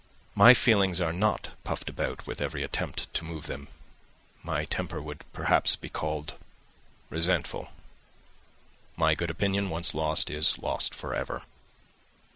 [0.33, 3.67] My feelings are not puffed about with every attempt to move them.
[4.41, 6.33] My temper would perhaps be called
[7.11, 7.69] resentful.
[8.95, 11.43] My good opinion once lost is lost for ever."